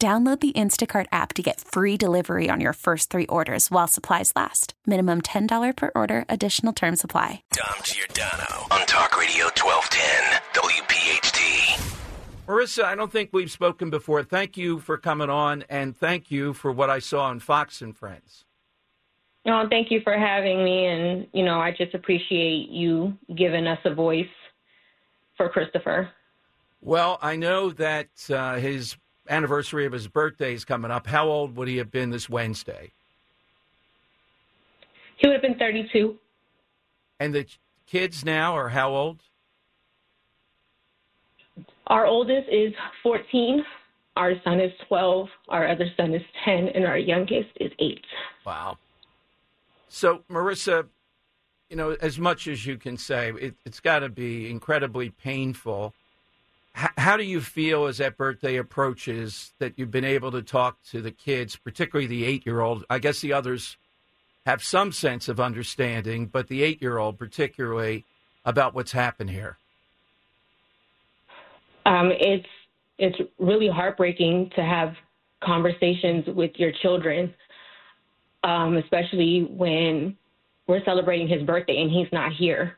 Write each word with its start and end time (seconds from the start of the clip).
Download 0.00 0.38
the 0.38 0.52
Instacart 0.52 1.06
app 1.10 1.32
to 1.32 1.42
get 1.42 1.60
free 1.60 1.96
delivery 1.96 2.48
on 2.48 2.60
your 2.60 2.72
first 2.72 3.10
three 3.10 3.26
orders 3.26 3.68
while 3.68 3.88
supplies 3.88 4.32
last. 4.36 4.74
Minimum 4.86 5.22
$10 5.22 5.76
per 5.76 5.90
order, 5.96 6.24
additional 6.28 6.72
term 6.72 6.94
supply. 6.94 7.42
Dom 7.50 7.82
Giordano 7.82 8.46
on 8.70 8.86
Talk 8.86 9.18
Radio 9.18 9.46
1210, 9.46 10.38
WPHT. 10.54 11.96
Marissa, 12.46 12.84
I 12.84 12.94
don't 12.94 13.10
think 13.10 13.30
we've 13.32 13.50
spoken 13.50 13.90
before. 13.90 14.22
Thank 14.22 14.56
you 14.56 14.78
for 14.78 14.98
coming 14.98 15.30
on, 15.30 15.64
and 15.68 15.96
thank 15.96 16.30
you 16.30 16.52
for 16.52 16.70
what 16.70 16.90
I 16.90 17.00
saw 17.00 17.24
on 17.24 17.40
Fox 17.40 17.82
and 17.82 17.96
Friends. 17.96 18.44
No, 19.44 19.66
thank 19.68 19.90
you 19.90 20.00
for 20.04 20.16
having 20.16 20.62
me, 20.62 20.86
and 20.86 21.26
you 21.32 21.44
know, 21.44 21.58
I 21.58 21.72
just 21.72 21.94
appreciate 21.94 22.68
you 22.68 23.18
giving 23.36 23.66
us 23.66 23.80
a 23.84 23.92
voice 23.92 24.26
for 25.36 25.48
Christopher. 25.48 26.08
Well, 26.80 27.18
I 27.20 27.34
know 27.34 27.70
that 27.70 28.08
uh, 28.30 28.56
his 28.56 28.96
anniversary 29.28 29.86
of 29.86 29.92
his 29.92 30.08
birthday 30.08 30.54
is 30.54 30.64
coming 30.64 30.90
up. 30.90 31.06
How 31.06 31.28
old 31.28 31.56
would 31.56 31.68
he 31.68 31.76
have 31.78 31.90
been 31.90 32.10
this 32.10 32.28
Wednesday? 32.28 32.92
He 35.16 35.26
would 35.26 35.34
have 35.34 35.42
been 35.42 35.58
32. 35.58 36.16
And 37.20 37.34
the 37.34 37.46
kids 37.86 38.24
now 38.24 38.56
are 38.56 38.68
how 38.68 38.90
old? 38.90 39.20
Our 41.88 42.06
oldest 42.06 42.48
is 42.50 42.72
14. 43.02 43.64
Our 44.16 44.34
son 44.44 44.60
is 44.60 44.72
12. 44.88 45.28
Our 45.48 45.68
other 45.68 45.86
son 45.96 46.14
is 46.14 46.22
10. 46.44 46.68
And 46.68 46.86
our 46.86 46.98
youngest 46.98 47.50
is 47.60 47.72
8. 47.78 48.00
Wow. 48.46 48.78
So, 49.88 50.22
Marissa, 50.30 50.86
you 51.70 51.76
know, 51.76 51.96
as 52.00 52.18
much 52.18 52.46
as 52.46 52.66
you 52.66 52.76
can 52.76 52.96
say, 52.96 53.32
it, 53.40 53.54
it's 53.64 53.80
got 53.80 54.00
to 54.00 54.08
be 54.08 54.50
incredibly 54.50 55.10
painful. 55.10 55.94
How 56.78 57.16
do 57.16 57.24
you 57.24 57.40
feel 57.40 57.86
as 57.86 57.98
that 57.98 58.16
birthday 58.16 58.56
approaches 58.56 59.52
that 59.58 59.76
you've 59.76 59.90
been 59.90 60.04
able 60.04 60.30
to 60.30 60.42
talk 60.42 60.80
to 60.90 61.02
the 61.02 61.10
kids, 61.10 61.56
particularly 61.56 62.06
the 62.06 62.24
eight 62.24 62.46
year 62.46 62.60
old? 62.60 62.84
I 62.88 63.00
guess 63.00 63.20
the 63.20 63.32
others 63.32 63.76
have 64.46 64.62
some 64.62 64.92
sense 64.92 65.28
of 65.28 65.40
understanding, 65.40 66.26
but 66.26 66.46
the 66.46 66.62
eight 66.62 66.80
year 66.80 66.98
old, 66.98 67.18
particularly, 67.18 68.04
about 68.44 68.74
what's 68.74 68.92
happened 68.92 69.30
here? 69.30 69.58
Um, 71.84 72.12
it's 72.12 72.46
it's 72.98 73.18
really 73.40 73.68
heartbreaking 73.68 74.52
to 74.54 74.62
have 74.62 74.94
conversations 75.42 76.26
with 76.28 76.52
your 76.56 76.70
children, 76.80 77.34
um, 78.44 78.76
especially 78.76 79.48
when 79.50 80.16
we're 80.68 80.84
celebrating 80.84 81.26
his 81.26 81.42
birthday 81.42 81.82
and 81.82 81.90
he's 81.90 82.12
not 82.12 82.32
here. 82.32 82.76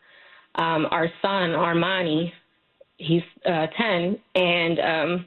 Um, 0.55 0.87
our 0.91 1.09
son 1.21 1.50
Armani, 1.50 2.33
he's 3.00 3.22
uh, 3.47 3.66
ten, 3.77 4.19
and 4.34 4.78
um, 4.78 5.27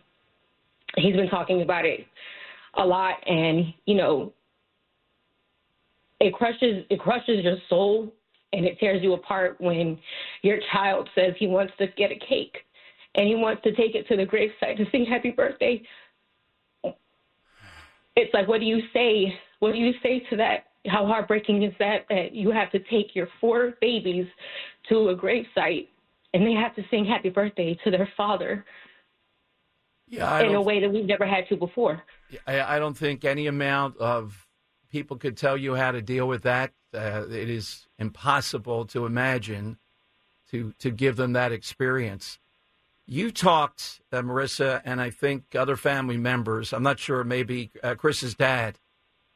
he's 0.95 1.15
been 1.15 1.29
talking 1.29 1.61
about 1.61 1.85
it 1.85 2.05
a 2.75 2.85
lot, 2.85 3.15
and 3.27 3.73
you 3.85 3.95
know, 3.95 4.31
it 6.19 6.33
crushes 6.33 6.85
it 6.89 6.99
crushes 6.99 7.43
your 7.43 7.57
soul 7.69 8.11
and 8.53 8.65
it 8.65 8.79
tears 8.79 9.01
you 9.01 9.13
apart 9.13 9.59
when 9.59 9.97
your 10.43 10.59
child 10.71 11.09
says 11.15 11.33
he 11.37 11.47
wants 11.47 11.73
to 11.79 11.87
get 11.97 12.11
a 12.11 12.19
cake 12.29 12.55
and 13.15 13.27
he 13.27 13.35
wants 13.35 13.61
to 13.63 13.75
take 13.75 13.95
it 13.95 14.07
to 14.07 14.15
the 14.15 14.25
gravesite 14.25 14.77
to 14.77 14.85
sing 14.91 15.05
happy 15.05 15.31
birthday. 15.31 15.81
It's 18.15 18.33
like, 18.33 18.47
what 18.47 18.59
do 18.59 18.65
you 18.65 18.79
say? 18.93 19.33
What 19.59 19.73
do 19.73 19.79
you 19.79 19.93
say 20.03 20.23
to 20.29 20.37
that? 20.37 20.67
How 20.85 21.05
heartbreaking 21.05 21.63
is 21.63 21.73
that 21.79 22.05
that 22.09 22.33
you 22.33 22.51
have 22.51 22.71
to 22.71 22.79
take 22.79 23.15
your 23.15 23.27
four 23.41 23.73
babies 23.81 24.27
to 24.89 25.09
a 25.09 25.15
gravesite 25.15 25.87
and 26.33 26.45
they 26.45 26.53
have 26.53 26.75
to 26.75 26.83
sing 26.89 27.05
happy 27.05 27.29
birthday 27.29 27.77
to 27.83 27.91
their 27.91 28.09
father 28.17 28.65
Yeah, 30.07 30.39
in 30.41 30.55
a 30.55 30.61
way 30.61 30.79
that 30.79 30.91
we've 30.91 31.05
never 31.05 31.25
had 31.25 31.47
to 31.49 31.55
before. 31.55 32.01
I, 32.47 32.75
I 32.75 32.79
don't 32.79 32.97
think 32.97 33.23
any 33.23 33.47
amount 33.47 33.97
of 33.97 34.47
people 34.91 35.17
could 35.17 35.37
tell 35.37 35.57
you 35.57 35.75
how 35.75 35.91
to 35.91 36.01
deal 36.01 36.27
with 36.27 36.43
that. 36.43 36.71
Uh, 36.93 37.25
it 37.29 37.49
is 37.49 37.87
impossible 37.97 38.85
to 38.85 39.05
imagine 39.05 39.77
to 40.51 40.73
to 40.79 40.91
give 40.91 41.15
them 41.15 41.33
that 41.33 41.51
experience. 41.51 42.39
You 43.05 43.31
talked, 43.31 44.01
uh, 44.11 44.21
Marissa, 44.21 44.81
and 44.85 45.01
I 45.01 45.09
think 45.09 45.55
other 45.55 45.75
family 45.75 46.15
members. 46.15 46.71
I'm 46.71 46.83
not 46.83 46.99
sure, 46.99 47.23
maybe 47.23 47.71
uh, 47.83 47.95
Chris's 47.95 48.35
dad, 48.35 48.79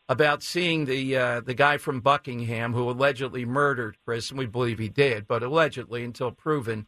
about 0.09 0.41
seeing 0.41 0.85
the 0.85 1.17
uh, 1.17 1.41
the 1.41 1.53
guy 1.53 1.77
from 1.77 1.99
Buckingham 1.99 2.73
who 2.73 2.89
allegedly 2.89 3.45
murdered 3.45 3.97
Chris, 4.05 4.29
and 4.29 4.39
we 4.39 4.45
believe 4.45 4.79
he 4.79 4.89
did, 4.89 5.27
but 5.27 5.43
allegedly 5.43 6.03
until 6.03 6.31
proven 6.31 6.87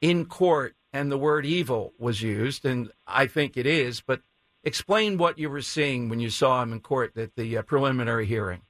in 0.00 0.26
court, 0.26 0.74
and 0.92 1.10
the 1.10 1.18
word 1.18 1.46
evil 1.46 1.92
was 1.98 2.20
used, 2.20 2.64
and 2.64 2.90
I 3.06 3.26
think 3.26 3.56
it 3.56 3.66
is. 3.66 4.00
But 4.00 4.20
explain 4.62 5.16
what 5.16 5.38
you 5.38 5.48
were 5.48 5.62
seeing 5.62 6.08
when 6.08 6.20
you 6.20 6.30
saw 6.30 6.62
him 6.62 6.72
in 6.72 6.80
court 6.80 7.16
at 7.16 7.34
the 7.36 7.58
uh, 7.58 7.62
preliminary 7.62 8.26
hearing. 8.26 8.60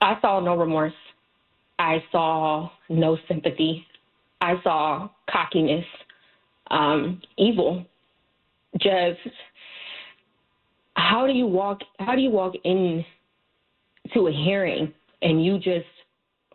I 0.00 0.20
saw 0.20 0.40
no 0.40 0.56
remorse. 0.56 0.92
I 1.78 2.04
saw 2.12 2.70
no 2.88 3.18
sympathy. 3.28 3.86
I 4.40 4.60
saw 4.62 5.08
cockiness, 5.30 5.84
um, 6.70 7.22
evil. 7.36 7.84
Just 8.78 9.20
how 11.02 11.26
do 11.26 11.32
you 11.32 11.46
walk? 11.46 11.80
How 11.98 12.14
do 12.14 12.20
you 12.20 12.30
walk 12.30 12.54
in 12.64 13.04
to 14.14 14.28
a 14.28 14.32
hearing 14.32 14.92
and 15.20 15.44
you 15.44 15.58
just 15.58 15.86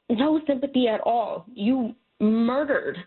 no 0.09 0.39
sympathy 0.47 0.87
at 0.87 1.01
all? 1.01 1.45
You 1.53 1.93
murdered 2.19 2.97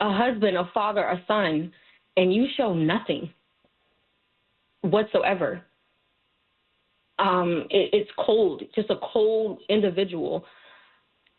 a 0.00 0.12
husband, 0.12 0.56
a 0.56 0.68
father, 0.74 1.02
a 1.02 1.22
son, 1.26 1.72
and 2.16 2.34
you 2.34 2.46
show 2.56 2.74
nothing 2.74 3.30
whatsoever 4.82 5.62
um 7.18 7.64
it, 7.70 7.88
it's 7.92 8.10
cold 8.18 8.62
just 8.74 8.90
a 8.90 8.96
cold 8.96 9.60
individual 9.70 10.44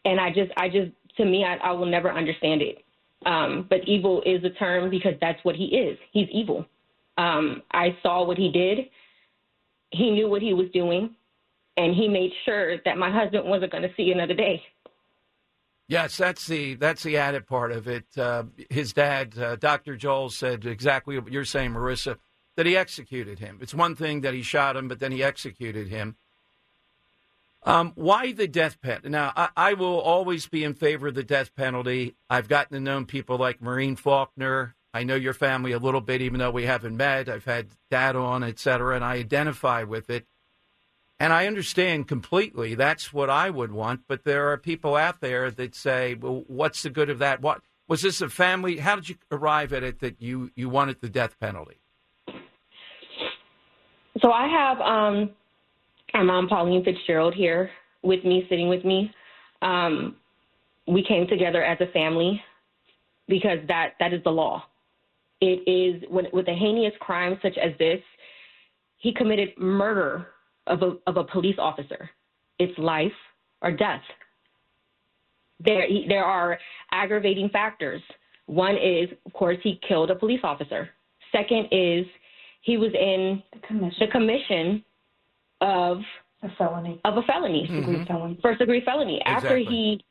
and 0.05 0.19
i 0.19 0.29
just 0.29 0.51
i 0.57 0.67
just 0.67 0.89
to 1.15 1.25
me 1.25 1.43
i, 1.43 1.55
I 1.57 1.71
will 1.73 1.85
never 1.85 2.11
understand 2.11 2.63
it 2.63 2.83
um 3.25 3.67
but 3.69 3.87
evil 3.87 4.23
is 4.25 4.43
a 4.45 4.49
term 4.51 4.89
because 4.89 5.13
that's 5.21 5.37
what 5.43 5.55
he 5.55 5.65
is 5.65 5.97
he's 6.11 6.27
evil 6.31 6.65
um 7.17 7.61
i 7.71 7.95
saw 8.01 8.23
what 8.23 8.37
he 8.37 8.51
did 8.51 8.85
he 9.91 10.11
knew 10.11 10.29
what 10.29 10.41
he 10.41 10.53
was 10.53 10.67
doing 10.73 11.15
and 11.77 11.95
he 11.95 12.07
made 12.07 12.31
sure 12.45 12.77
that 12.85 12.97
my 12.97 13.11
husband 13.11 13.45
wasn't 13.45 13.71
going 13.71 13.83
to 13.83 13.93
see 13.95 14.11
another 14.11 14.33
day 14.33 14.61
Yes, 15.87 16.17
that's 16.17 16.47
the 16.47 16.75
that's 16.75 17.03
the 17.03 17.17
added 17.17 17.45
part 17.45 17.71
of 17.71 17.87
it. 17.87 18.05
Uh, 18.17 18.45
his 18.69 18.91
dad, 18.91 19.37
uh, 19.37 19.55
Dr. 19.55 19.95
Joel, 19.95 20.29
said 20.31 20.65
exactly 20.65 21.19
what 21.19 21.31
you're 21.31 21.45
saying, 21.45 21.71
Marissa, 21.71 22.17
that 22.55 22.65
he 22.65 22.75
executed 22.75 23.37
him. 23.37 23.59
It's 23.61 23.73
one 23.73 23.95
thing 23.95 24.21
that 24.21 24.33
he 24.33 24.41
shot 24.41 24.75
him, 24.75 24.87
but 24.87 24.99
then 24.99 25.11
he 25.11 25.23
executed 25.23 25.87
him. 25.89 26.15
Um, 27.63 27.93
why 27.95 28.31
the 28.31 28.47
death 28.47 28.81
penalty? 28.81 29.09
Now, 29.09 29.31
I, 29.35 29.49
I 29.55 29.73
will 29.73 29.99
always 29.99 30.47
be 30.47 30.63
in 30.63 30.73
favor 30.73 31.07
of 31.07 31.15
the 31.15 31.23
death 31.23 31.55
penalty. 31.55 32.15
I've 32.29 32.47
gotten 32.47 32.73
to 32.73 32.79
know 32.79 33.03
people 33.05 33.37
like 33.37 33.61
Maureen 33.61 33.95
Faulkner. 33.95 34.75
I 34.95 35.03
know 35.03 35.15
your 35.15 35.33
family 35.33 35.73
a 35.73 35.77
little 35.77 35.99
bit, 35.99 36.21
even 36.21 36.39
though 36.39 36.51
we 36.51 36.63
haven't 36.63 36.95
met. 36.95 37.27
I've 37.27 37.43
had 37.43 37.67
dad 37.91 38.15
on, 38.15 38.45
et 38.45 38.57
cetera, 38.57 38.95
and 38.95 39.03
I 39.03 39.15
identify 39.15 39.83
with 39.83 40.09
it. 40.09 40.25
And 41.19 41.33
I 41.33 41.47
understand 41.47 42.07
completely. 42.07 42.75
That's 42.75 43.11
what 43.11 43.29
I 43.29 43.49
would 43.49 43.73
want. 43.73 44.03
But 44.07 44.23
there 44.23 44.53
are 44.53 44.57
people 44.57 44.95
out 44.95 45.19
there 45.19 45.51
that 45.51 45.75
say, 45.75 46.15
"Well, 46.15 46.45
what's 46.47 46.81
the 46.81 46.89
good 46.89 47.09
of 47.09 47.19
that? 47.19 47.41
What 47.41 47.61
was 47.89 48.03
this 48.03 48.21
a 48.21 48.29
family? 48.29 48.77
How 48.77 48.95
did 48.95 49.09
you 49.09 49.15
arrive 49.33 49.73
at 49.73 49.83
it 49.83 49.99
that 49.99 50.21
you 50.21 50.51
you 50.55 50.69
wanted 50.69 51.01
the 51.01 51.09
death 51.09 51.37
penalty?" 51.41 51.79
So 54.21 54.31
I 54.31 54.47
have 54.47 54.79
um, 54.79 55.29
our 56.13 56.23
mom, 56.23 56.47
Pauline 56.47 56.85
Fitzgerald, 56.85 57.33
here 57.33 57.69
with 58.01 58.23
me, 58.23 58.45
sitting 58.49 58.69
with 58.69 58.85
me. 58.85 59.11
Um, 59.61 60.15
we 60.87 61.03
came 61.03 61.27
together 61.27 61.61
as 61.61 61.81
a 61.81 61.87
family 61.91 62.41
because 63.27 63.59
that, 63.67 63.95
that 63.99 64.13
is 64.13 64.23
the 64.23 64.31
law. 64.31 64.63
It 65.41 65.67
is 65.69 66.03
when, 66.09 66.25
with 66.33 66.47
a 66.47 66.53
heinous 66.53 66.93
crime 66.99 67.37
such 67.41 67.57
as 67.57 67.71
this, 67.77 67.99
he 68.97 69.13
committed 69.13 69.49
murder 69.57 70.27
of 70.67 70.81
a, 70.81 70.95
of 71.07 71.17
a 71.17 71.23
police 71.23 71.57
officer. 71.59 72.09
It's 72.59 72.77
life 72.79 73.11
or 73.61 73.71
death. 73.71 74.01
There, 75.63 75.85
there 76.07 76.23
are 76.25 76.57
aggravating 76.91 77.49
factors. 77.49 78.01
One 78.47 78.75
is, 78.77 79.09
of 79.25 79.33
course, 79.33 79.57
he 79.63 79.79
killed 79.87 80.11
a 80.11 80.15
police 80.15 80.41
officer. 80.43 80.89
Second 81.31 81.67
is 81.71 82.05
he 82.61 82.77
was 82.77 82.91
in 82.93 83.41
The 83.53 83.59
commission. 83.67 83.97
the 83.99 84.07
commission 84.11 84.83
of 85.61 85.99
A 86.43 86.49
felony. 86.57 86.99
of 87.05 87.17
a 87.17 87.21
felony, 87.23 87.67
mm-hmm. 87.69 87.75
First 87.81 87.87
degree 87.87 88.05
felony. 88.05 88.39
first 88.41 88.59
degree 88.59 88.81
felony. 88.85 89.21
After 89.25 89.57
he 89.57 90.03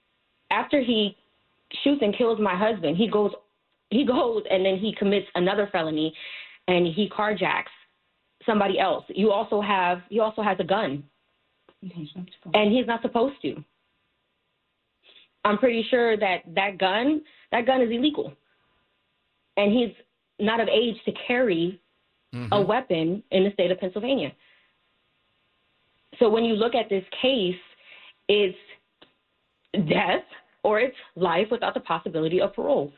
after 0.51 0.81
he 0.81 1.17
shoots 1.83 2.01
and 2.03 2.17
kills 2.17 2.39
my 2.41 2.55
husband, 2.57 2.97
he 2.97 3.09
goes 3.09 3.33
he 3.95 4.05
goes 4.05 4.43
and 4.51 4.65
then 4.65 4.77
he 4.77 4.95
commits 4.99 5.27
another 5.35 5.69
felony 5.71 6.15
and 6.69 6.87
he 6.87 7.09
carjacks 7.09 7.73
somebody 8.47 8.79
else. 8.79 9.05
You 9.09 9.31
also 9.31 9.61
have 9.61 10.03
he 10.09 10.21
also 10.21 10.43
has 10.43 10.57
a 10.61 10.65
gun 10.65 11.05
and 12.55 12.73
he's 12.73 12.87
not 12.87 13.03
supposed 13.03 13.37
to. 13.43 13.63
I'm 15.45 15.59
pretty 15.59 15.87
sure 15.91 16.17
that 16.17 16.39
that 16.55 16.79
gun 16.79 17.23
that 17.53 17.67
gun 17.67 17.83
is 17.83 17.91
illegal. 17.91 18.33
And 19.57 19.73
he's 19.73 19.95
not 20.41 20.61
of 20.61 20.69
age 20.69 20.97
to 21.05 21.13
carry 21.29 21.81
a 22.33 22.37
mm-hmm. 22.37 22.69
weapon 22.69 23.23
in 23.31 23.45
the 23.45 23.53
state 23.53 23.71
of 23.71 23.79
Pennsylvania. 23.79 24.33
So 26.19 26.29
when 26.29 26.45
you 26.45 26.55
look 26.55 26.75
at 26.75 26.89
this 26.89 27.05
case, 27.23 27.55
it's 28.29 28.59
death 29.89 30.25
or 30.65 30.81
it's 30.81 30.97
life 31.15 31.47
without 31.51 31.75
the 31.75 31.81
possibility 31.81 32.41
of 32.41 32.55
parole. 32.55 32.93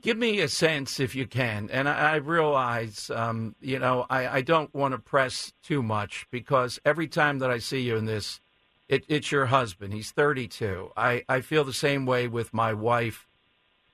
Give 0.00 0.16
me 0.16 0.40
a 0.40 0.48
sense, 0.48 0.98
if 0.98 1.14
you 1.14 1.26
can. 1.26 1.68
And 1.70 1.88
I, 1.88 2.12
I 2.12 2.14
realize, 2.16 3.10
um, 3.10 3.54
you 3.60 3.78
know, 3.78 4.06
I, 4.08 4.28
I 4.28 4.40
don't 4.40 4.72
want 4.74 4.92
to 4.92 4.98
press 4.98 5.52
too 5.62 5.82
much 5.82 6.26
because 6.30 6.78
every 6.84 7.06
time 7.06 7.40
that 7.40 7.50
I 7.50 7.58
see 7.58 7.80
you 7.80 7.96
in 7.96 8.06
this, 8.06 8.40
it, 8.88 9.04
it's 9.08 9.30
your 9.30 9.46
husband. 9.46 9.92
He's 9.92 10.10
32. 10.10 10.92
I, 10.96 11.24
I 11.28 11.42
feel 11.42 11.64
the 11.64 11.72
same 11.74 12.06
way 12.06 12.28
with 12.28 12.54
my 12.54 12.72
wife. 12.72 13.28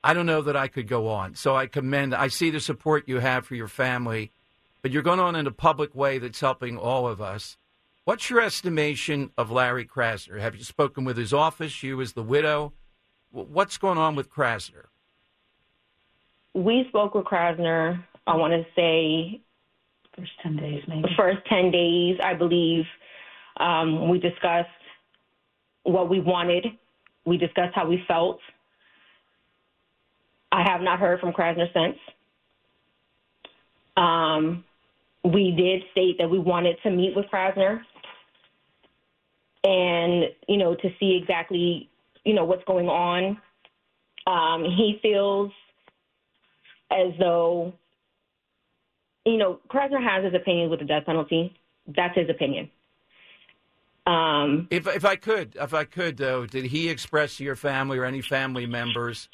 I 0.05 0.15
don't 0.15 0.27
know 0.27 0.43
that 0.43 0.57
I 0.57 0.69
could 0.69 0.87
go 0.87 1.09
on. 1.09 1.35
So 1.35 1.57
I 1.57 1.67
commend, 1.67 2.15
I 2.15 2.29
see 2.29 2.51
the 2.51 2.61
support 2.61 3.09
you 3.09 3.19
have 3.19 3.45
for 3.45 3.57
your 3.57 3.69
family, 3.69 4.31
but 4.83 4.93
you're 4.93 5.03
going 5.03 5.21
on 5.21 5.35
in 5.35 5.49
a 5.49 5.53
public 5.53 5.93
way 5.95 6.19
that's 6.19 6.41
helping 6.41 6.79
all 6.79 7.09
of 7.09 7.21
us. 7.21 7.57
What's 8.05 8.31
your 8.31 8.41
estimation 8.41 9.33
of 9.37 9.51
Larry 9.51 9.85
Krasner? 9.85 10.41
Have 10.41 10.55
you 10.55 10.63
spoken 10.63 11.05
with 11.05 11.17
his 11.17 11.33
office, 11.33 11.83
you 11.83 12.01
as 12.01 12.13
the 12.13 12.23
widow? 12.23 12.75
What's 13.33 13.79
going 13.79 13.99
on 13.99 14.15
with 14.15 14.31
Krasner? 14.31 14.85
We 16.57 16.87
spoke 16.89 17.15
with 17.15 17.27
Krasner, 17.27 18.03
I 18.27 18.35
want 18.35 18.55
to 18.55 18.65
say, 18.75 19.43
First 20.17 20.31
10 20.43 20.57
days, 20.57 20.83
maybe. 20.89 21.07
first 21.15 21.41
10 21.51 21.71
days, 21.71 22.17
I 22.25 22.33
believe. 22.33 22.85
Um, 23.59 24.09
we 24.09 24.19
discussed 24.19 24.71
what 25.83 26.09
we 26.09 26.21
wanted, 26.21 26.67
we 27.27 27.37
discussed 27.37 27.75
how 27.75 27.87
we 27.87 28.03
felt. 28.09 28.41
I 30.51 30.65
have 30.67 30.81
not 30.81 30.99
heard 30.99 31.21
from 31.21 31.35
Krasner 31.35 31.71
since. 31.75 31.99
Um, 33.99 34.65
we 35.25 35.51
did 35.51 35.83
state 35.93 36.17
that 36.19 36.31
we 36.31 36.39
wanted 36.39 36.77
to 36.85 36.91
meet 36.91 37.15
with 37.15 37.27
Krasner 37.27 37.81
and, 39.63 40.25
you 40.49 40.57
know, 40.57 40.75
to 40.75 40.89
see 40.99 41.19
exactly, 41.21 41.91
you 42.25 42.33
know, 42.33 42.47
what's 42.47 42.65
going 42.65 42.89
on. 42.89 43.37
Um, 44.27 44.65
he 44.65 44.99
feels 45.03 45.53
as 46.91 47.13
though, 47.19 47.73
you 49.25 49.37
know, 49.37 49.61
Krasner 49.69 50.03
has 50.03 50.25
his 50.25 50.35
opinions 50.35 50.71
with 50.71 50.81
the 50.81 50.87
death 50.87 51.07
penalty. 51.07 51.55
That's 51.87 52.17
his 52.17 52.29
opinion. 52.29 52.71
Um, 54.07 54.69
If 54.71 54.87
if 54.87 55.05
I 55.05 55.17
could, 55.17 55.57
if 55.61 55.75
I 55.75 55.85
could 55.85 56.17
though, 56.17 56.47
did 56.47 56.67
he 56.67 56.89
express 56.89 57.37
to 57.39 57.45
your 57.45 57.57
family 57.57 57.99
or 57.99 58.05
any 58.05 58.21
family 58.23 58.67
members? 58.67 59.29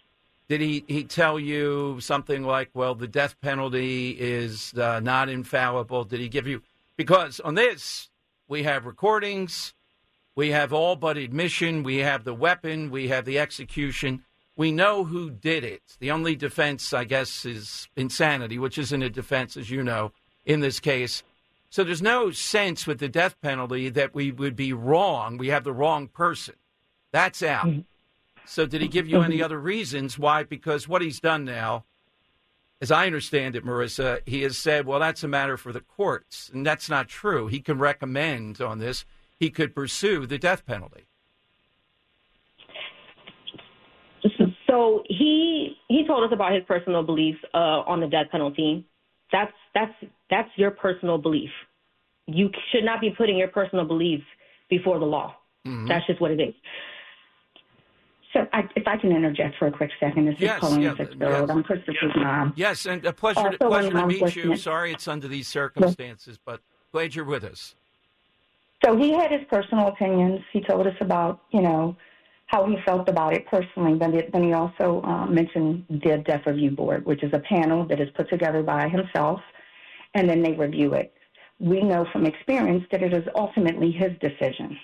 Did 0.48 0.60
he, 0.60 0.84
he 0.88 1.04
tell 1.04 1.38
you 1.38 1.98
something 2.00 2.42
like, 2.42 2.70
"Well, 2.74 2.94
the 2.94 3.06
death 3.06 3.38
penalty 3.40 4.10
is 4.18 4.72
uh, 4.74 5.00
not 5.00 5.28
infallible"? 5.28 6.04
Did 6.04 6.20
he 6.20 6.28
give 6.28 6.46
you 6.46 6.62
because 6.96 7.38
on 7.40 7.54
this 7.54 8.08
we 8.48 8.62
have 8.62 8.86
recordings, 8.86 9.74
we 10.34 10.50
have 10.50 10.72
all 10.72 10.96
but 10.96 11.16
admission, 11.16 11.82
we 11.82 11.98
have 11.98 12.24
the 12.24 12.34
weapon, 12.34 12.90
we 12.90 13.08
have 13.08 13.24
the 13.24 13.38
execution. 13.38 14.24
We 14.56 14.70
know 14.70 15.04
who 15.04 15.30
did 15.30 15.64
it. 15.64 15.82
The 15.98 16.10
only 16.10 16.36
defense, 16.36 16.92
I 16.92 17.04
guess, 17.04 17.44
is 17.44 17.88
insanity, 17.96 18.58
which 18.58 18.76
isn't 18.78 19.02
a 19.02 19.08
defense, 19.08 19.56
as 19.56 19.70
you 19.70 19.82
know, 19.82 20.12
in 20.44 20.60
this 20.60 20.78
case. 20.78 21.22
So 21.70 21.84
there's 21.84 22.02
no 22.02 22.30
sense 22.30 22.86
with 22.86 22.98
the 22.98 23.08
death 23.08 23.40
penalty 23.40 23.88
that 23.88 24.14
we 24.14 24.30
would 24.30 24.54
be 24.54 24.74
wrong. 24.74 25.38
We 25.38 25.48
have 25.48 25.64
the 25.64 25.72
wrong 25.72 26.06
person. 26.08 26.54
That's 27.12 27.42
out. 27.42 27.66
Mm-hmm. 27.66 27.80
So 28.44 28.66
did 28.66 28.82
he 28.82 28.88
give 28.88 29.08
you 29.08 29.22
any 29.22 29.42
other 29.42 29.58
reasons 29.58 30.18
why? 30.18 30.42
Because 30.42 30.86
what 30.86 31.00
he's 31.00 31.20
done 31.20 31.44
now, 31.44 31.84
as 32.82 32.90
I 32.90 33.06
understand 33.06 33.56
it, 33.56 33.64
Marissa, 33.64 34.20
he 34.26 34.42
has 34.42 34.58
said, 34.58 34.84
well, 34.84 35.00
that's 35.00 35.24
a 35.24 35.28
matter 35.28 35.56
for 35.56 35.72
the 35.72 35.80
courts. 35.80 36.50
And 36.52 36.66
that's 36.66 36.90
not 36.90 37.08
true. 37.08 37.46
He 37.46 37.60
can 37.60 37.78
recommend 37.78 38.60
on 38.60 38.80
this, 38.80 39.06
he 39.38 39.48
could 39.48 39.74
pursue 39.74 40.26
the 40.26 40.38
death 40.38 40.66
penalty. 40.66 41.06
So 44.72 45.02
he 45.06 45.76
he 45.88 46.06
told 46.06 46.24
us 46.24 46.30
about 46.32 46.52
his 46.54 46.62
personal 46.66 47.02
beliefs 47.02 47.38
uh, 47.52 47.58
on 47.86 48.00
the 48.00 48.06
death 48.06 48.28
penalty. 48.32 48.86
That's 49.30 49.52
that's 49.74 49.92
that's 50.30 50.48
your 50.56 50.70
personal 50.70 51.18
belief. 51.18 51.50
You 52.26 52.48
should 52.72 52.84
not 52.84 53.00
be 53.02 53.10
putting 53.10 53.36
your 53.36 53.48
personal 53.48 53.84
beliefs 53.84 54.24
before 54.70 54.98
the 54.98 55.04
law. 55.04 55.34
That's 55.64 56.06
just 56.06 56.20
what 56.22 56.30
it 56.30 56.40
is. 56.40 56.54
So 58.32 58.46
I, 58.54 58.62
if 58.74 58.86
I 58.86 58.96
can 58.96 59.12
interject 59.12 59.56
for 59.58 59.66
a 59.66 59.70
quick 59.70 59.90
second, 60.00 60.24
this 60.26 60.36
Yes, 60.38 60.56
is 60.56 60.60
Pauline 60.60 60.82
yeah, 60.82 60.94
Fitzgerald. 60.94 61.48
yes. 61.48 61.56
I'm 61.56 61.62
Christopher's 61.62 62.12
mom. 62.16 62.52
Yes, 62.56 62.86
and 62.86 63.04
a 63.04 63.12
pleasure, 63.12 63.50
to, 63.50 63.58
pleasure 63.58 63.90
to 63.90 64.06
meet 64.06 64.20
you. 64.20 64.24
listening- 64.24 64.56
Sorry 64.56 64.92
it's 64.92 65.06
under 65.06 65.28
these 65.28 65.46
circumstances, 65.48 66.38
but 66.42 66.62
glad 66.92 67.14
you're 67.14 67.26
with 67.26 67.44
us. 67.44 67.74
So 68.84 68.96
he 68.96 69.12
had 69.12 69.30
his 69.30 69.42
personal 69.50 69.88
opinions. 69.88 70.40
He 70.52 70.62
told 70.62 70.86
us 70.86 70.94
about, 71.00 71.42
you 71.50 71.60
know, 71.60 71.94
how 72.52 72.66
he 72.66 72.76
felt 72.84 73.08
about 73.08 73.32
it 73.32 73.46
personally. 73.46 73.94
But 73.94 74.10
then 74.32 74.44
he 74.44 74.52
also 74.52 75.00
uh, 75.02 75.26
mentioned 75.26 75.86
the 75.88 76.22
Death 76.24 76.42
Review 76.46 76.70
Board, 76.70 77.04
which 77.06 77.22
is 77.24 77.32
a 77.32 77.38
panel 77.40 77.86
that 77.88 77.98
is 77.98 78.08
put 78.14 78.28
together 78.28 78.62
by 78.62 78.88
himself, 78.88 79.40
and 80.14 80.28
then 80.28 80.42
they 80.42 80.52
review 80.52 80.92
it. 80.92 81.14
We 81.58 81.80
know 81.82 82.06
from 82.12 82.26
experience 82.26 82.84
that 82.92 83.02
it 83.02 83.14
is 83.14 83.24
ultimately 83.34 83.90
his 83.90 84.10
decision. 84.20 84.78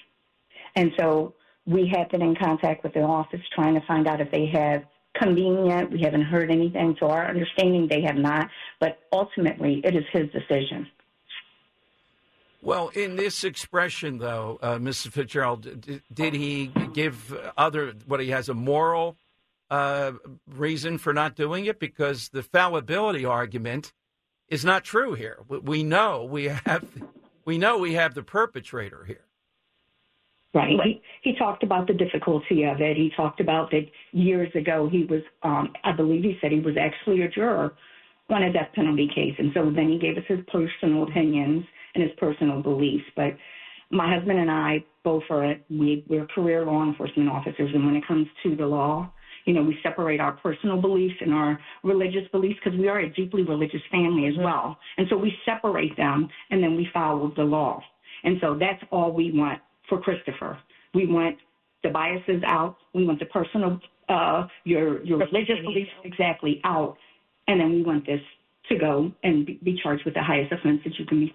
And 0.77 0.93
so 0.99 1.35
we 1.67 1.93
have 1.95 2.09
been 2.09 2.23
in 2.23 2.37
contact 2.37 2.83
with 2.83 2.95
the 2.95 3.03
office 3.03 3.41
trying 3.55 3.75
to 3.75 3.87
find 3.87 4.09
out 4.09 4.21
if 4.21 4.31
they 4.31 4.47
have 4.47 4.85
convened 5.15 5.67
yet. 5.67 5.91
We 5.91 6.01
haven't 6.01 6.23
heard 6.23 6.51
anything. 6.51 6.97
To 7.01 7.07
our 7.07 7.29
understanding, 7.29 7.87
they 7.89 8.01
have 8.03 8.17
not. 8.17 8.49
But 8.81 9.01
ultimately, 9.13 9.83
it 9.85 9.95
is 9.95 10.05
his 10.13 10.31
decision. 10.31 10.87
Well, 12.61 12.89
in 12.89 13.17
this 13.17 13.45
expression, 13.45 14.19
though, 14.19 14.59
uh, 14.61 14.79
Mrs. 14.79 15.13
Fitzgerald, 15.13 15.81
d- 15.81 16.01
did 16.13 16.35
he 16.35 16.73
give 16.93 17.33
other 17.57 17.95
what 18.07 18.21
he 18.21 18.31
has 18.31 18.49
a 18.49 18.55
moral 18.55 19.17
uh, 19.71 20.13
reason 20.49 20.99
for 20.99 21.13
not 21.13 21.37
doing 21.37 21.67
it? 21.67 21.79
Because 21.79 22.31
the 22.31 22.43
fallibility 22.43 23.25
argument 23.25 23.93
is 24.49 24.65
not 24.65 24.83
true 24.85 25.15
here. 25.15 25.39
We- 25.49 25.59
We 25.59 25.83
know 25.85 26.25
we 26.25 26.45
have 26.47 26.85
we 27.45 27.59
know 27.59 27.79
we 27.79 27.95
have 27.95 28.15
the 28.15 28.23
perpetrator 28.25 29.05
here. 29.05 29.25
Right. 30.55 30.77
He, 30.83 31.03
he 31.23 31.37
talked 31.39 31.63
about 31.63 31.87
the 31.87 31.93
difficulty 31.95 32.65
of 32.65 32.81
it. 32.81 32.97
He 32.97 33.11
talked 33.17 33.39
about 33.41 33.71
that 33.71 33.87
years 34.13 34.51
ago 34.55 34.89
he 34.91 35.05
was, 35.05 35.21
um, 35.43 35.73
I 35.85 35.93
believe 35.93 36.25
he 36.25 36.39
said 36.41 36.53
he 36.53 36.61
was 36.61 36.77
actually 36.79 37.23
a 37.23 37.29
juror 37.29 37.75
on 38.31 38.43
a 38.43 38.53
death 38.53 38.71
penalty 38.75 39.09
case. 39.15 39.35
And 39.39 39.51
so 39.55 39.71
then 39.71 39.89
he 39.91 39.99
gave 39.99 40.17
us 40.17 40.25
his 40.27 40.41
personal 40.51 41.03
opinions 41.05 41.65
and 41.99 42.09
his 42.09 42.17
personal 42.19 42.63
beliefs. 42.63 43.05
But 43.17 43.37
my 43.91 44.13
husband 44.15 44.39
and 44.39 44.51
I 44.51 44.85
both 45.05 45.23
are, 45.31 45.55
we, 45.71 46.05
we're 46.09 46.27
career 46.27 46.65
law 46.65 46.83
enforcement 46.85 47.29
officers. 47.29 47.71
And 47.75 47.85
when 47.87 47.97
it 47.97 48.07
comes 48.07 48.27
to 48.43 48.57
the 48.57 48.67
law, 48.67 49.11
you 49.45 49.55
know, 49.55 49.63
we 49.63 49.79
separate 49.83 50.21
our 50.21 50.33
personal 50.33 50.81
beliefs 50.81 51.15
and 51.21 51.33
our 51.33 51.59
religious 51.83 52.29
beliefs 52.33 52.59
because 52.63 52.79
we 52.79 52.89
are 52.89 53.01
a 53.01 53.13
deeply 53.15 53.43
religious 53.45 53.81
family 53.91 54.27
as 54.27 54.35
well. 54.39 54.77
And 54.99 55.07
so 55.09 55.17
we 55.17 55.33
separate 55.47 55.97
them 55.97 56.29
and 56.51 56.63
then 56.63 56.77
we 56.77 56.89
follow 56.93 57.33
the 57.35 57.45
law. 57.45 57.83
And 58.25 58.37
so 58.41 58.57
that's 58.59 58.83
all 58.91 59.13
we 59.13 59.33
want 59.33 59.61
for 59.89 60.01
Christopher. 60.01 60.59
We 60.93 61.07
want 61.07 61.37
the 61.83 61.89
biases 61.89 62.43
out. 62.47 62.77
We 62.95 63.07
want 63.07 63.21
the 63.21 63.27
personal, 63.27 63.81
uh, 64.09 64.47
your 64.65 65.03
your 65.05 65.19
religious 65.19 65.59
beliefs 65.63 65.91
exactly 66.05 66.61
out, 66.65 66.97
and 67.47 67.61
then 67.61 67.73
we 67.73 67.83
want 67.83 68.05
this 68.05 68.21
to 68.69 68.79
go 68.79 69.13
and 69.23 69.47
be, 69.47 69.61
be 69.63 69.81
charged 69.83 70.05
with 70.05 70.15
the 70.15 70.23
highest 70.23 70.53
offense 70.53 70.81
that 70.85 70.99
you 70.99 71.07
can 71.07 71.21
be 71.21 71.35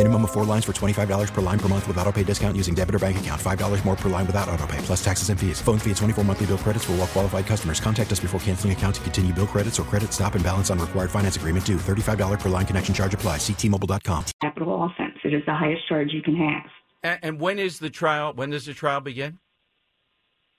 Minimum 0.00 0.24
of 0.24 0.30
four 0.30 0.46
lines 0.46 0.64
for 0.64 0.72
$25 0.72 1.28
per 1.30 1.42
line 1.42 1.58
per 1.58 1.68
month 1.68 1.86
with 1.86 1.98
auto 1.98 2.10
pay 2.10 2.24
discount 2.24 2.56
using 2.56 2.74
debit 2.74 2.94
or 2.94 2.98
bank 2.98 3.20
account. 3.20 3.38
$5 3.38 3.84
more 3.84 3.96
per 3.96 4.08
line 4.08 4.26
without 4.26 4.48
auto 4.48 4.66
pay, 4.66 4.78
plus 4.78 5.04
taxes 5.04 5.28
and 5.28 5.38
fees. 5.38 5.60
Phone 5.60 5.78
fee 5.78 5.90
at 5.90 5.98
24 5.98 6.24
monthly 6.24 6.46
bill 6.46 6.56
credits 6.56 6.86
for 6.86 6.92
all 6.92 6.98
well 6.98 7.06
qualified 7.06 7.46
customers. 7.46 7.80
Contact 7.80 8.10
us 8.10 8.18
before 8.18 8.40
canceling 8.40 8.72
account 8.72 8.94
to 8.94 9.00
continue 9.02 9.34
bill 9.34 9.46
credits 9.46 9.78
or 9.78 9.82
credit 9.82 10.10
stop 10.14 10.36
and 10.36 10.42
balance 10.42 10.70
on 10.70 10.78
required 10.78 11.10
finance 11.10 11.36
agreement 11.36 11.66
due. 11.66 11.76
$35 11.76 12.40
per 12.40 12.48
line 12.48 12.64
connection 12.64 12.94
charge 12.94 13.12
apply. 13.12 13.36
Ctmobile.com. 13.36 14.24
capital 14.40 14.84
offense. 14.84 15.18
It 15.22 15.34
is 15.34 15.42
the 15.44 15.54
highest 15.54 15.86
charge 15.86 16.12
you 16.12 16.22
can 16.22 16.36
have. 16.36 16.70
And, 17.02 17.18
and 17.22 17.40
when 17.40 17.58
is 17.58 17.78
the 17.78 17.90
trial? 17.90 18.32
When 18.32 18.48
does 18.48 18.64
the 18.64 18.72
trial 18.72 19.02
begin? 19.02 19.38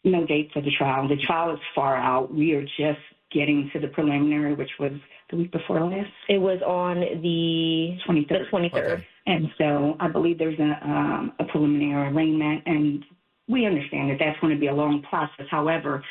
No 0.03 0.23
date 0.27 0.51
for 0.53 0.61
the 0.61 0.71
trial. 0.77 1.07
The 1.07 1.17
trial 1.25 1.55
is 1.55 1.59
far 1.73 1.95
out. 1.95 2.31
We 2.31 2.53
are 2.53 2.61
just 2.61 3.01
getting 3.31 3.71
to 3.73 3.79
the 3.79 3.87
preliminary, 3.87 4.53
which 4.53 4.77
was 4.79 4.91
the 5.31 5.37
week 5.37 5.51
before 5.51 5.81
last. 5.81 6.09
It 6.29 6.37
was 6.37 6.61
on 6.61 6.99
the 6.99 7.97
23rd. 8.07 8.27
The 8.27 8.57
23rd. 8.57 8.73
Okay. 8.75 9.07
And 9.27 9.47
so 9.57 9.95
I 9.99 10.07
believe 10.07 10.37
there's 10.37 10.59
a, 10.59 10.79
um, 10.87 11.33
a 11.39 11.45
preliminary 11.45 12.11
arraignment, 12.11 12.63
and 12.65 13.03
we 13.47 13.65
understand 13.65 14.11
that 14.11 14.17
that's 14.19 14.39
going 14.39 14.53
to 14.53 14.59
be 14.59 14.67
a 14.67 14.73
long 14.73 15.01
process. 15.03 15.45
However, 15.49 16.03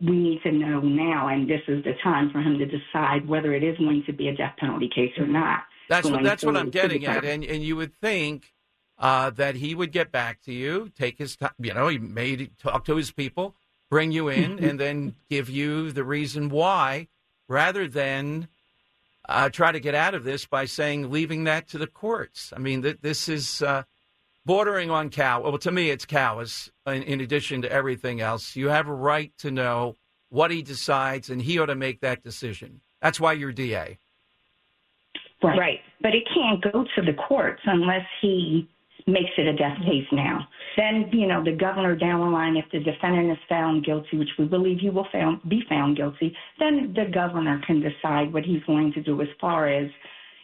we 0.00 0.12
need 0.12 0.42
to 0.42 0.52
know 0.52 0.80
now, 0.80 1.28
and 1.28 1.48
this 1.48 1.60
is 1.68 1.82
the 1.84 1.94
time 2.02 2.30
for 2.30 2.40
him 2.40 2.58
to 2.58 2.66
decide 2.66 3.26
whether 3.28 3.54
it 3.54 3.62
is 3.62 3.76
going 3.78 4.04
to 4.06 4.12
be 4.12 4.28
a 4.28 4.36
death 4.36 4.54
penalty 4.58 4.90
case 4.94 5.12
or 5.18 5.26
not. 5.26 5.60
That's 5.88 6.08
what 6.08 6.22
that's 6.22 6.44
what 6.44 6.56
I'm 6.56 6.70
forward 6.70 6.88
to 6.88 6.88
the 6.88 6.98
getting 6.98 7.06
at, 7.06 7.24
and 7.24 7.44
and 7.44 7.62
you 7.62 7.76
would 7.76 7.94
think 8.00 8.52
uh, 8.98 9.30
that 9.30 9.56
he 9.56 9.74
would 9.74 9.92
get 9.92 10.10
back 10.10 10.42
to 10.42 10.52
you, 10.52 10.90
take 10.96 11.18
his 11.18 11.36
time. 11.36 11.52
You 11.58 11.74
know, 11.74 11.88
he 11.88 11.98
made 11.98 12.50
talk 12.58 12.84
to 12.86 12.96
his 12.96 13.10
people, 13.10 13.54
bring 13.90 14.12
you 14.12 14.28
in, 14.28 14.58
and 14.64 14.80
then 14.80 15.14
give 15.30 15.48
you 15.48 15.92
the 15.92 16.04
reason 16.04 16.48
why, 16.48 17.08
rather 17.48 17.88
than 17.88 18.48
uh, 19.28 19.48
try 19.50 19.72
to 19.72 19.80
get 19.80 19.94
out 19.94 20.14
of 20.14 20.24
this 20.24 20.46
by 20.46 20.64
saying 20.64 21.10
leaving 21.10 21.44
that 21.44 21.68
to 21.68 21.78
the 21.78 21.86
courts. 21.86 22.52
I 22.54 22.58
mean, 22.58 22.82
th- 22.82 22.98
this 23.02 23.28
is 23.28 23.62
uh, 23.62 23.82
bordering 24.44 24.90
on 24.90 25.10
cow. 25.10 25.42
Well, 25.42 25.58
to 25.58 25.72
me, 25.72 25.90
it's 25.90 26.04
cowardice. 26.04 26.70
In, 26.86 27.02
in 27.02 27.20
addition 27.20 27.62
to 27.62 27.72
everything 27.72 28.20
else, 28.20 28.56
you 28.56 28.68
have 28.68 28.88
a 28.88 28.94
right 28.94 29.32
to 29.38 29.50
know 29.50 29.96
what 30.28 30.50
he 30.50 30.62
decides, 30.62 31.30
and 31.30 31.42
he 31.42 31.58
ought 31.58 31.66
to 31.66 31.74
make 31.74 32.00
that 32.00 32.22
decision. 32.22 32.80
That's 33.00 33.20
why 33.20 33.32
you're 33.34 33.52
DA. 33.52 33.98
Right. 35.42 35.58
Right. 35.58 35.80
But 36.00 36.14
it 36.14 36.24
can't 36.32 36.62
go 36.62 36.84
to 36.94 37.02
the 37.02 37.12
courts 37.12 37.62
unless 37.64 38.06
he 38.20 38.68
makes 39.06 39.30
it 39.38 39.46
a 39.46 39.52
death 39.52 39.78
case 39.78 40.06
now. 40.10 40.48
Then, 40.76 41.08
you 41.12 41.26
know, 41.26 41.42
the 41.44 41.52
governor 41.52 41.94
down 41.94 42.20
the 42.20 42.26
line, 42.26 42.56
if 42.56 42.64
the 42.72 42.80
defendant 42.80 43.30
is 43.30 43.38
found 43.48 43.84
guilty, 43.84 44.18
which 44.18 44.28
we 44.38 44.46
believe 44.46 44.78
he 44.80 44.90
will 44.90 45.06
found, 45.12 45.40
be 45.48 45.62
found 45.68 45.96
guilty, 45.96 46.36
then 46.58 46.92
the 46.94 47.10
governor 47.12 47.60
can 47.66 47.80
decide 47.80 48.32
what 48.32 48.44
he's 48.44 48.62
going 48.64 48.92
to 48.92 49.02
do 49.02 49.20
as 49.22 49.28
far 49.40 49.68
as, 49.68 49.88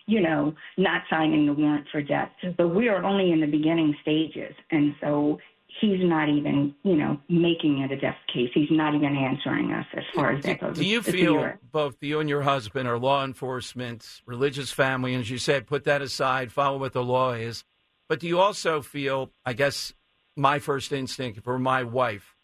you 0.07 0.21
know, 0.21 0.55
not 0.77 1.03
signing 1.11 1.47
the 1.47 1.53
warrant 1.53 1.87
for 1.91 2.03
death. 2.03 2.31
Mm-hmm. 2.43 2.55
But 2.57 2.69
we 2.69 2.89
are 2.89 3.03
only 3.05 3.33
in 3.33 3.41
the 3.41 3.47
beginning 3.47 3.97
stages. 4.01 4.55
And 4.71 4.95
so 5.01 5.39
he's 5.81 6.01
not 6.01 6.29
even, 6.29 6.75
you 6.85 6.97
know, 6.97 7.19
making 7.29 7.81
it 7.81 7.91
a 7.91 7.97
death 7.97 8.17
case. 8.33 8.51
He's 8.55 8.71
not 8.71 8.95
even 8.95 9.17
answering 9.17 9.73
us 9.73 9.87
as 9.97 10.05
far 10.15 10.33
as 10.33 10.45
that 10.45 10.61
goes. 10.61 10.79
Do 10.79 10.85
you 10.85 10.99
It's 11.01 11.11
feel 11.11 11.33
year. 11.33 11.59
both 11.73 11.97
you 12.01 12.21
and 12.21 12.29
your 12.29 12.43
husband 12.43 12.89
are 12.89 12.99
law 12.99 13.25
enforcement, 13.25 14.23
religious 14.25 14.71
family, 14.71 15.15
and 15.15 15.23
as 15.23 15.31
you 15.31 15.39
said, 15.39 15.67
put 15.67 15.85
that 15.85 16.01
aside, 16.01 16.53
follow 16.53 16.79
what 16.79 16.93
the 16.93 17.03
law 17.03 17.33
is. 17.33 17.65
But 18.13 18.21
do 18.21 18.29
you 18.29 18.41
also 18.41 18.83
feel, 18.83 19.31
I 19.47 19.55
guess, 19.55 19.95
my 20.37 20.59
first 20.59 20.93
instinct 20.93 21.43
for 21.43 21.59
my 21.59 21.83
wife, 21.83 22.37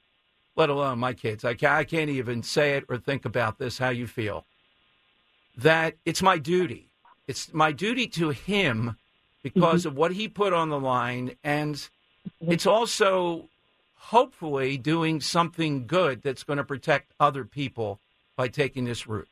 let 0.57 0.71
alone 0.71 0.99
my 0.99 1.13
kids, 1.13 1.45
I 1.45 1.53
can't, 1.53 1.75
I 1.75 1.85
can't 1.85 2.09
even 2.09 2.43
say 2.43 2.79
it 2.79 2.85
or 2.89 2.97
think 2.97 3.27
about 3.27 3.59
this, 3.59 3.77
how 3.77 3.91
you 3.91 4.07
feel, 4.07 4.47
that 5.59 5.97
it's 6.07 6.23
my 6.23 6.39
duty. 6.39 6.89
It's 7.27 7.53
my 7.53 7.73
duty 7.73 8.07
to 8.07 8.31
him 8.31 8.97
because 9.43 9.85
of 9.85 9.95
what 9.95 10.13
he 10.13 10.27
put 10.27 10.55
on 10.55 10.71
the 10.71 10.81
line. 10.81 11.33
And 11.45 11.87
it's 12.41 12.65
also 12.65 13.51
hopefully 13.95 14.79
doing 14.79 15.21
something 15.21 15.87
good 15.87 16.23
that's 16.23 16.45
going 16.45 16.57
to 16.57 16.65
protect 16.65 17.13
other 17.21 17.45
people 17.45 17.99
by 18.37 18.49
taking 18.49 18.87
this 18.87 19.07
route. 19.07 19.29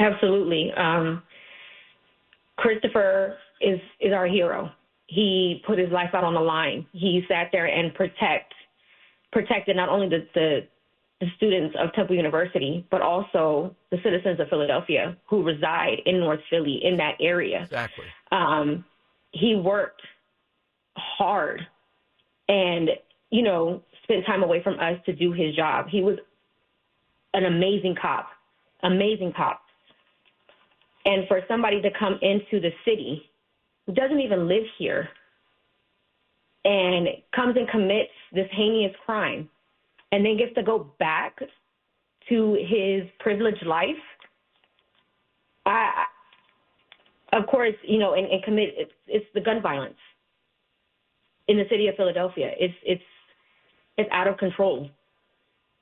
Absolutely. 0.00 0.72
Um, 0.76 1.22
Christopher 2.56 3.38
is 3.60 3.78
is 4.00 4.12
our 4.12 4.26
hero. 4.26 4.72
He 5.06 5.62
put 5.66 5.78
his 5.78 5.90
life 5.90 6.10
out 6.14 6.24
on 6.24 6.34
the 6.34 6.40
line. 6.40 6.86
He 6.92 7.22
sat 7.28 7.48
there 7.52 7.66
and 7.66 7.94
protect 7.94 8.54
protected 9.32 9.76
not 9.76 9.88
only 9.88 10.08
the, 10.08 10.26
the 10.34 10.60
the 11.20 11.26
students 11.36 11.74
of 11.78 11.92
Temple 11.92 12.16
University, 12.16 12.86
but 12.90 13.00
also 13.00 13.74
the 13.90 13.98
citizens 14.02 14.40
of 14.40 14.48
Philadelphia 14.48 15.16
who 15.26 15.42
reside 15.42 16.00
in 16.06 16.18
North 16.18 16.40
Philly 16.50 16.80
in 16.82 16.96
that 16.96 17.14
area. 17.20 17.62
Exactly. 17.62 18.04
Um, 18.32 18.84
he 19.32 19.54
worked 19.54 20.02
hard 20.96 21.60
and, 22.48 22.90
you 23.30 23.42
know, 23.42 23.82
spent 24.02 24.26
time 24.26 24.42
away 24.42 24.62
from 24.62 24.78
us 24.80 24.98
to 25.06 25.12
do 25.12 25.32
his 25.32 25.54
job. 25.54 25.86
He 25.88 26.02
was 26.02 26.18
an 27.32 27.44
amazing 27.44 27.96
cop, 28.00 28.28
amazing 28.82 29.32
cop. 29.36 29.60
And 31.04 31.26
for 31.28 31.40
somebody 31.48 31.80
to 31.82 31.90
come 31.98 32.18
into 32.22 32.60
the 32.60 32.70
city 32.84 33.22
doesn't 33.92 34.20
even 34.20 34.48
live 34.48 34.64
here 34.78 35.08
and 36.64 37.08
comes 37.34 37.56
and 37.56 37.68
commits 37.68 38.10
this 38.32 38.48
heinous 38.52 38.94
crime 39.04 39.48
and 40.12 40.24
then 40.24 40.36
gets 40.36 40.54
to 40.54 40.62
go 40.62 40.90
back 40.98 41.38
to 42.28 42.54
his 42.54 43.02
privileged 43.20 43.66
life, 43.66 43.96
I, 45.66 46.04
of 47.32 47.46
course, 47.46 47.74
you 47.82 47.98
know, 47.98 48.14
and, 48.14 48.26
and 48.26 48.42
commit 48.42 48.74
it's, 48.76 48.92
it's 49.06 49.26
the 49.34 49.40
gun 49.40 49.60
violence 49.60 49.96
in 51.48 51.58
the 51.58 51.64
city 51.70 51.88
of 51.88 51.96
Philadelphia. 51.96 52.52
It's 52.58 52.74
it's 52.84 53.02
it's 53.98 54.08
out 54.12 54.26
of 54.26 54.38
control, 54.38 54.88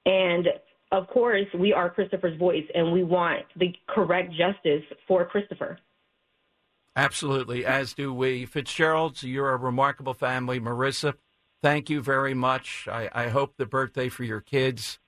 and 0.07 0.49
of 0.91 1.09
course, 1.09 1.47
we 1.59 1.73
are 1.73 1.89
Christopher's 1.91 2.39
voice, 2.39 2.65
and 2.75 2.93
we 2.93 3.03
want 3.03 3.45
the 3.57 3.73
correct 3.89 4.33
justice 4.33 4.83
for 5.07 5.25
Christopher. 5.25 5.79
Absolutely, 6.95 7.65
as 7.65 7.95
do 7.95 8.13
we. 8.13 8.45
Fitzgeralds, 8.45 9.23
you're 9.23 9.53
a 9.53 9.57
remarkable 9.57 10.15
family. 10.15 10.61
Marissa, 10.61 11.15
thank 11.63 11.89
you 11.89 12.03
very 12.03 12.35
much. 12.35 12.87
I, 12.91 13.09
I 13.13 13.29
hope 13.29 13.57
the 13.57 13.67
birthday 13.67 14.09
for 14.09 14.25
your 14.25 14.41
kids 14.41 14.99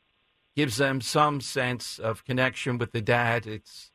gives 0.57 0.77
them 0.77 1.01
some 1.01 1.41
sense 1.41 1.99
of 1.99 2.25
connection 2.25 2.79
with 2.79 2.93
the 2.93 3.03
dad. 3.03 3.47
It's 3.47 3.91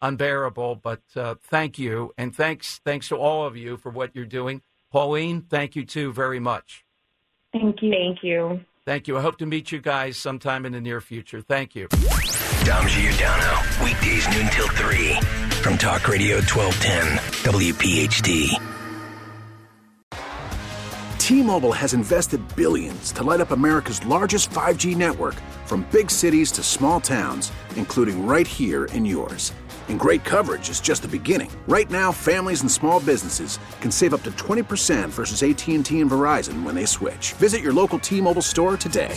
unbearable, 0.00 0.76
but 0.76 1.02
uh, 1.14 1.34
thank 1.42 1.78
you, 1.78 2.12
and 2.16 2.34
thanks 2.34 2.80
thanks 2.84 3.08
to 3.08 3.16
all 3.16 3.46
of 3.46 3.56
you 3.56 3.76
for 3.76 3.90
what 3.90 4.14
you're 4.14 4.24
doing. 4.24 4.62
Pauline, 4.90 5.42
thank 5.42 5.76
you 5.76 5.84
too 5.84 6.12
very 6.12 6.40
much. 6.40 6.84
Thank 7.52 7.82
you. 7.82 7.90
Thank 7.90 8.22
you. 8.22 8.60
Thank 8.86 9.08
you. 9.08 9.18
I 9.18 9.22
hope 9.22 9.38
to 9.38 9.46
meet 9.46 9.72
you 9.72 9.80
guys 9.80 10.16
sometime 10.16 10.64
in 10.64 10.72
the 10.72 10.80
near 10.80 11.00
future. 11.00 11.40
Thank 11.40 11.74
you. 11.74 11.88
Dom 12.64 12.86
Giordano. 12.86 13.60
Weekdays 13.82 14.28
noon 14.30 14.46
till 14.50 14.68
3. 14.68 15.45
From 15.66 15.76
Talk 15.76 16.06
Radio 16.06 16.36
1210. 16.36 17.18
WPHT. 17.42 18.60
T-Mobile 21.18 21.72
has 21.72 21.92
invested 21.92 22.40
billions 22.54 23.10
to 23.10 23.24
light 23.24 23.40
up 23.40 23.50
America's 23.50 24.06
largest 24.06 24.48
5G 24.50 24.96
network 24.96 25.34
from 25.64 25.84
big 25.90 26.08
cities 26.08 26.52
to 26.52 26.62
small 26.62 27.00
towns, 27.00 27.50
including 27.74 28.28
right 28.28 28.46
here 28.46 28.84
in 28.84 29.04
yours. 29.04 29.52
And 29.88 29.98
great 29.98 30.22
coverage 30.22 30.70
is 30.70 30.80
just 30.80 31.02
the 31.02 31.08
beginning. 31.08 31.50
Right 31.66 31.90
now, 31.90 32.12
families 32.12 32.60
and 32.60 32.70
small 32.70 33.00
businesses 33.00 33.58
can 33.80 33.90
save 33.90 34.14
up 34.14 34.22
to 34.22 34.30
20% 34.36 35.08
versus 35.08 35.42
AT&T 35.42 35.72
and 35.72 35.84
Verizon 35.84 36.62
when 36.62 36.76
they 36.76 36.86
switch. 36.86 37.32
Visit 37.32 37.60
your 37.60 37.72
local 37.72 37.98
T-Mobile 37.98 38.40
store 38.40 38.76
today. 38.76 39.16